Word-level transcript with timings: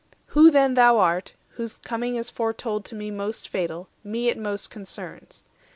Who 0.33 0.49
then 0.49 0.73
thou 0.73 0.97
art, 0.97 1.35
whose 1.49 1.77
coming 1.77 2.15
is 2.15 2.31
foretold 2.31 2.85
To 2.85 2.95
me 2.95 3.11
most 3.11 3.47
fatal, 3.49 3.87
me 4.03 4.29
it 4.29 4.37
most 4.39 4.71
concerns. 4.71 5.43